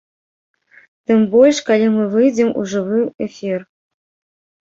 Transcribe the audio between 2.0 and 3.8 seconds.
выйдзем у жывы эфір.